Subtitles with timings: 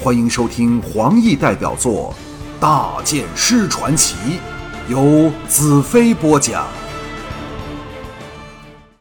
[0.00, 2.14] 欢迎收听黄奕代表作
[2.60, 4.14] 《大剑师传奇》，
[4.88, 6.68] 由子飞播讲。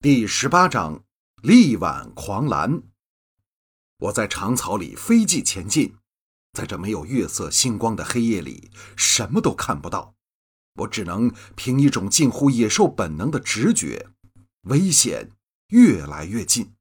[0.00, 1.00] 第十八章：
[1.42, 2.82] 力挽狂澜。
[4.00, 5.94] 我在长草里飞骑前进，
[6.54, 10.16] 在这没有月色星光的黑夜里，什么都看不到。
[10.74, 14.08] 我只能凭一种近乎野兽本能的直觉，
[14.62, 15.28] 危险
[15.68, 16.72] 越来越近。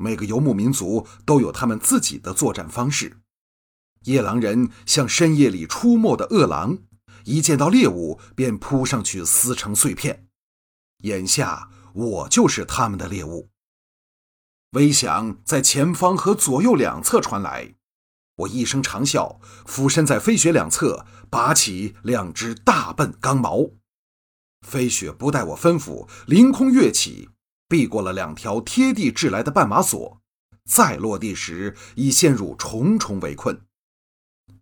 [0.00, 3.18] 每个游牧民族都有他们自己的作战方式。
[4.04, 6.78] 夜狼人像深夜里出没的恶狼，
[7.24, 10.26] 一见到猎物便扑上去撕成碎片。
[11.02, 13.50] 眼下我就是他们的猎物。
[14.70, 17.74] 微响在前方和左右两侧传来，
[18.36, 23.72] 我一声长啸，俯身在飞雪两侧拔起两只大笨钢矛。
[24.66, 27.28] 飞雪不待我吩咐，凌空跃起。
[27.70, 30.20] 避过了两条贴地掷来的绊马索，
[30.68, 33.64] 再落地时已陷入重重围困。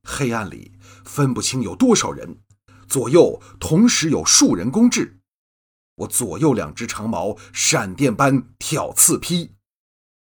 [0.03, 2.41] 黑暗里分不清有多少人，
[2.87, 5.21] 左右同时有数人攻至。
[5.97, 9.55] 我左右两只长矛闪电般挑刺劈，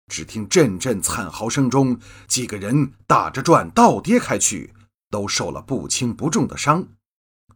[0.07, 4.73] 只听阵阵惨嚎声中，几个人打着转倒跌开去，
[5.11, 6.87] 都受了不轻不重的伤。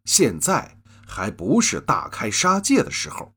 [0.05, 3.33] 现在还不是大开杀戒的时候。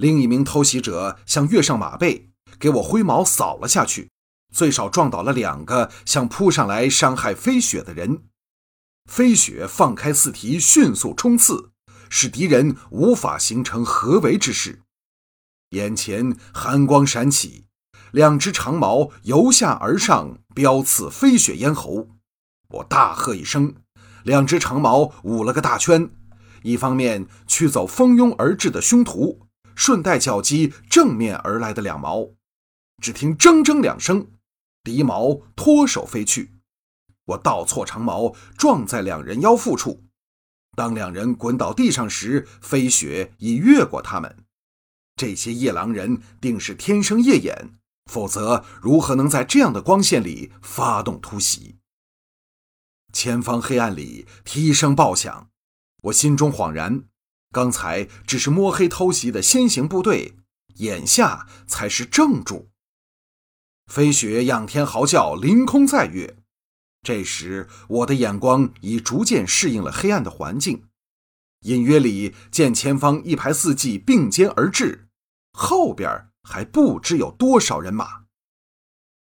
[0.00, 4.10] 另一名偷袭者想跃上马背，给我挥矛扫了下去，
[4.50, 8.22] 最少撞倒了两个想扑上来伤害飞雪的人。
[9.04, 11.72] 飞雪放开四蹄，迅速冲刺，
[12.08, 14.80] 使敌人无法形成合围之势。
[15.72, 17.66] 眼前寒光闪起，
[18.10, 22.08] 两只长矛由下而上飙刺飞雪咽喉。
[22.70, 23.74] 我大喝一声，
[24.24, 26.08] 两只长矛舞了个大圈，
[26.62, 29.49] 一方面驱走蜂拥而至的凶徒。
[29.74, 32.30] 顺带绞击正面而来的两矛，
[33.02, 34.30] 只听“铮铮”两声，
[34.82, 36.54] 敌矛脱手飞去。
[37.26, 40.04] 我倒错长矛，撞在两人腰腹处。
[40.76, 44.44] 当两人滚倒地上时，飞雪已越过他们。
[45.16, 47.78] 这些夜狼人定是天生夜眼，
[48.10, 51.76] 否则如何能在这样的光线里发动突袭？
[53.12, 55.50] 前方黑暗里蹄声爆响，
[56.04, 57.09] 我心中恍然。
[57.52, 60.36] 刚才只是摸黑偷袭的先行部队，
[60.76, 62.70] 眼下才是正主。
[63.86, 66.36] 飞雪仰天嚎叫，凌空再跃。
[67.02, 70.84] 这时，我的眼光已逐渐适应了黑暗的环境，
[71.62, 75.08] 隐约里见前方一排四骑并肩而至，
[75.52, 78.26] 后边还不知有多少人马。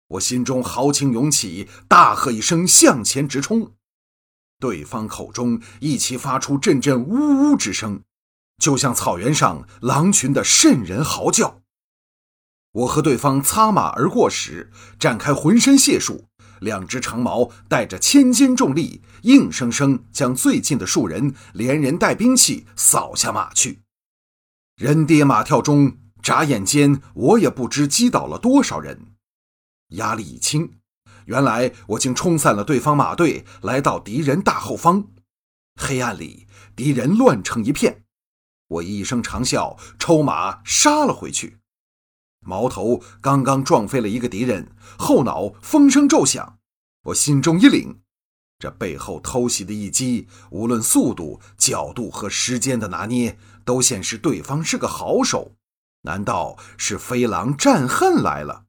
[0.06, 3.74] 我心中豪情涌起，大喝一声，向前直冲。
[4.60, 8.04] 对方口中一齐发出阵阵呜呜之声。
[8.62, 11.62] 就像草原上狼群的瘆人嚎叫。
[12.70, 16.28] 我和对方擦马而过时，展开浑身解数，
[16.60, 23.82] 两只长矛带着千斤重力，硬生生将最近的数人连人带兵器扫下马去。
[24.76, 29.08] 人跌马跳中，眨眼间我也不知击倒了多少人，
[29.88, 30.78] 压力一轻。
[31.24, 35.08] 原来我竟冲散了对方马队，来到敌人大后方。
[35.74, 36.46] 黑暗里，
[36.76, 38.01] 敌人乱成一片。
[38.72, 41.58] 我一声长啸，抽马杀了回去。
[42.40, 46.58] 矛头刚刚撞飞了一个敌人，后脑风声骤响，
[47.04, 47.96] 我心中一凛，
[48.58, 55.52] 这背后偷袭的一击，无论速度、角度和时间的拿捏，都显示对方是个好手。
[56.04, 58.64] 难道是飞狼战恨来了？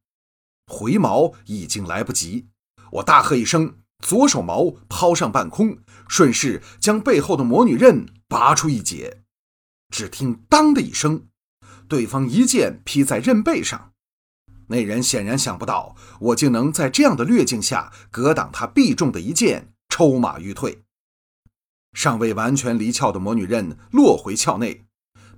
[0.68, 2.48] 回矛已经来不及，
[2.92, 9.23] 我大喝一声，左手矛抛上半空，顺势将背后的魔女刃拔出一截。
[9.94, 11.28] 只听“当”的一声，
[11.88, 13.94] 对方一剑劈在刃背上。
[14.70, 20.82] 那人显然想不到我竟能在这样的劣境下格挡他必中的一剑，抽马欲退。
[21.94, 24.88] 尚未完全离鞘的魔女刃落回鞘内，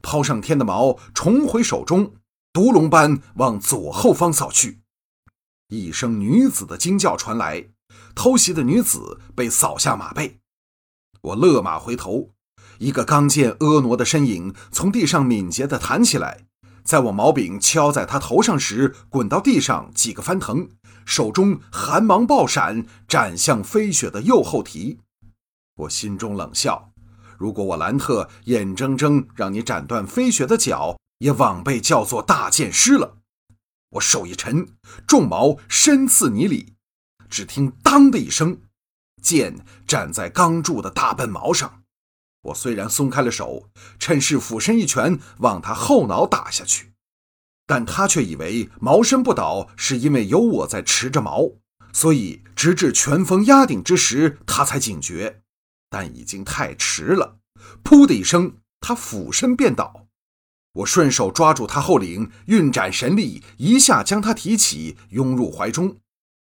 [0.01, 2.13] 抛上天的矛重回手中，
[2.53, 4.79] 毒龙般往左后方扫去。
[5.67, 7.71] 一声女子的惊叫传来，
[8.15, 10.39] 偷袭的女子被扫下马背。
[11.19, 12.34] 我勒马回头。
[12.79, 16.45] 一个刚健婀娜的身影从地上敏捷地弹起来，
[16.83, 20.69] 在我矛柄敲在他头上时，滚到地上几个翻腾，
[21.05, 24.99] 手中寒芒爆闪，斩向飞雪的右后蹄。
[25.77, 26.91] 我心中冷笑：
[27.37, 33.17] 如果我兰特眼睁睁让你斩断飞雪的脚，也枉被叫做大剑师了。
[33.91, 34.67] 我手一沉，
[35.07, 36.73] 重矛深刺泥里，
[37.29, 38.59] 只听“当”的一声，
[39.21, 41.81] 剑斩在钢铸的大笨矛上。
[42.45, 46.91] 我虽然松开了手，趁势俯身一拳往他后脑打下去，
[47.65, 51.51] 但他却以为矛身不倒是因为有我在持着矛，
[51.91, 55.41] 所以直至拳风压顶之时，他才警觉，
[55.89, 57.37] 但已经太迟了。
[57.83, 60.05] 噗的一声，他俯身便倒。
[60.73, 65.97] 我顺手抓住他后领，运展神力，一下将他提起，拥入怀中。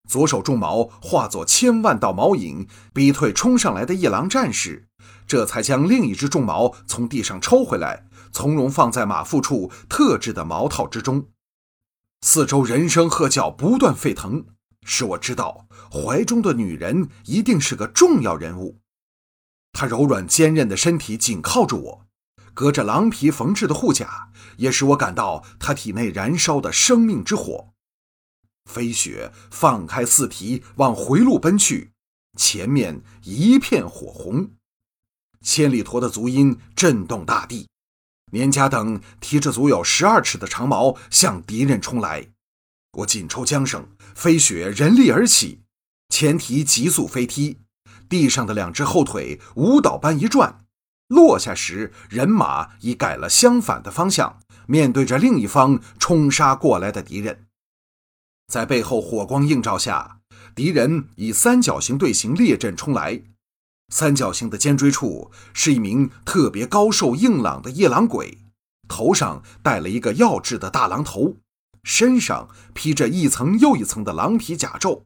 [0.07, 4.87] 左手重矛化作千万道矛影，逼退冲上来的夜郎战士，
[5.29, 11.27] 这才将另一只重矛从地上抽回来，从容放在马腹处特制的矛套之中。
[12.21, 14.43] 四周人声喝叫不断沸腾，
[14.83, 18.79] 使我知道怀中的女人一定是个重要人物。
[19.71, 22.07] 她柔软坚韧的身体紧靠着我。
[22.55, 27.69] 隔着狼皮缝制的护甲，也使我感到她体内燃烧的生命之火。
[28.65, 31.91] 飞雪放开四蹄往回路奔去，
[32.35, 34.49] 前面一片火红，
[35.41, 37.67] 千里驼的足音震动大地。
[38.31, 42.27] 年家等提着足有十二尺的长矛向敌人冲来，
[42.99, 45.61] 我紧抽缰绳，飞雪人力而起，
[46.09, 47.57] 前蹄急速飞踢，
[48.07, 50.59] 地上的两只后腿舞蹈般一转。
[51.07, 57.47] 落下时，人马已改了相反的方向，面对着另一方冲杀过来的敌人。
[58.47, 60.19] 在背后火光映照下，
[60.53, 63.23] 敌人以三角形队形列阵冲来。
[63.89, 68.37] 三角形的尖锥处是一名特别高瘦硬朗的夜郎鬼，
[68.87, 71.37] 头上戴了一个耀制的大狼头，
[71.83, 75.03] 身上披着一层又一层的狼皮甲胄，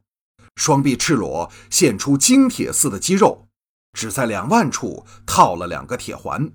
[0.56, 3.48] 双臂赤裸，现出精铁似的肌肉。
[3.92, 6.50] 只在两腕处套了两个铁环，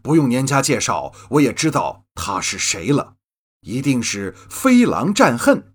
[0.00, 3.16] 不用年家介绍，我也知道他是谁了，
[3.62, 5.71] 一定是飞狼战恨。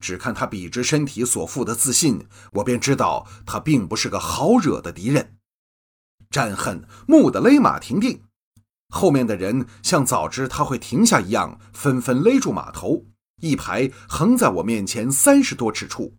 [0.00, 5.36] 只看他笔直身体所附的自信，我便知道他并不是个好惹的敌人。
[6.30, 8.22] 战恨蓦地勒马停定，
[8.88, 13.04] 后面的人像早知他会停下一样，纷纷勒住马头，
[13.42, 16.16] 一排横在我面前三十多尺处，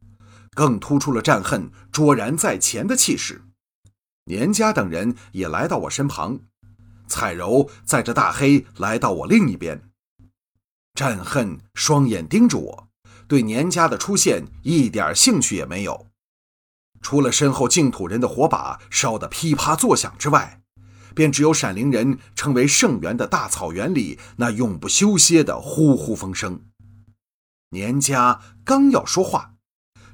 [0.53, 3.41] 更突出了战恨卓然在前的气势。
[4.25, 6.39] 年家等人也来到我身旁，
[7.07, 9.81] 彩柔载着大黑来到我另一边。
[10.93, 12.87] 战恨双眼盯着我，
[13.31, 16.07] 对年家的出现一点兴趣也没有。
[17.01, 20.59] 除了身后净土人的火把烧得噼啪作响之外，
[21.15, 26.65] 便只有闪灵人称为圣元的大草原里那永不休歇的呼呼风声。
[27.69, 29.53] 年家刚要说话，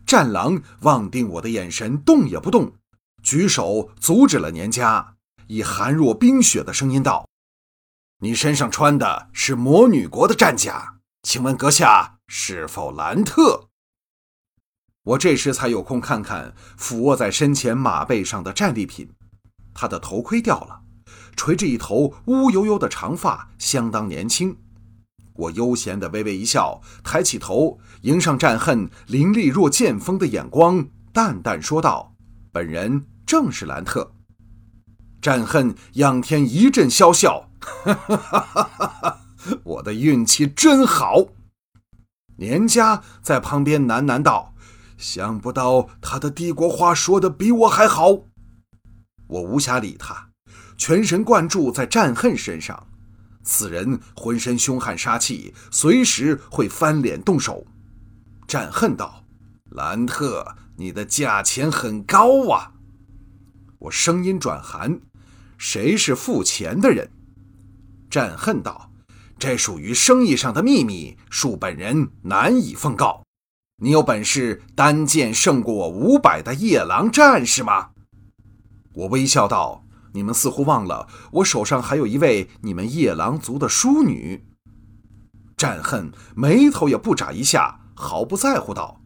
[0.06, 2.76] 战狼望定我的眼神动也不动。
[3.24, 5.16] 举手阻止了年家，
[5.48, 7.28] 以寒若冰雪的声音道
[8.22, 13.70] ：“你身上穿的是魔女国的战甲，请问阁下是否兰特？”
[15.04, 19.10] 我这时才有空看看俯卧在身前马背上的战利品，
[19.74, 20.82] 他的头盔掉了，
[21.36, 24.58] 垂着一头乌油油的长发，相当年轻。
[25.34, 32.14] 我悠闲地微微一笑，抬起头迎上战恨凌厉若剑锋的眼光，淡淡说道
[32.52, 34.14] ：“本人。”正是兰特，
[35.22, 39.20] 战恨仰天一阵笑笑，哈哈哈哈哈！
[39.66, 41.26] 我的运气真好。
[42.38, 44.54] 年家在旁边喃喃道
[44.98, 48.10] ：“想不到他的帝国话说的比我还好。”
[49.28, 50.30] 我无暇理他，
[50.78, 52.88] 全神贯注在战恨身上。
[53.44, 57.66] 此人浑身凶悍杀气，随时会翻脸动手。
[58.48, 59.24] 战恨道
[59.72, 62.74] ：“兰特，你的价钱很高啊。”
[63.80, 65.00] 我声音转寒
[65.58, 67.10] ：“谁是付钱的人？”
[68.10, 68.92] 战恨道
[69.40, 73.24] ：“这属于生意上的秘密，恕本人难以奉告。
[73.80, 77.90] 你有本事单剑胜过我五百的夜郎战士吗？”
[78.94, 84.44] 我微笑道：“你们似乎忘了，我手上还有一位你们夜郎族的淑女。”
[85.56, 89.00] 战恨眉头也不眨一下，毫不在乎道：“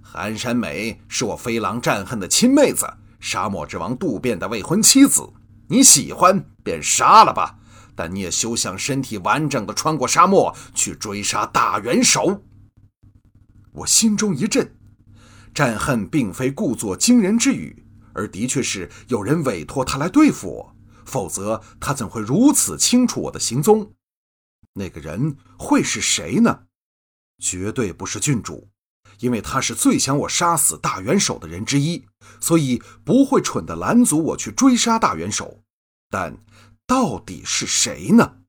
[0.00, 5.32] 寒山美是我飞狼战恨的亲妹子。”沙漠之王渡边的未婚妻子，
[5.68, 7.56] 你喜欢便杀了吧，
[7.94, 12.42] 但你也休想身体完整的穿过沙漠去追杀大元首。
[13.72, 14.74] 我心中一震，
[15.54, 23.92] 战恨并非故作惊人之语，而的确是有人委托他来对付我，否则他怎会如此清楚我的行踪？
[24.74, 26.64] 那个人会是谁呢？
[27.38, 28.68] 绝对不是郡主。
[29.18, 32.04] 因为他是最想我杀死大元首的人之一，
[32.40, 35.62] 所以不会蠢的拦阻我去追杀大元首。
[36.10, 36.36] 但
[36.86, 38.41] 到底是谁呢？